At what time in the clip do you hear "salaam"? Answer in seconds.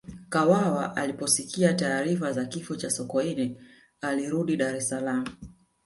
4.89-5.25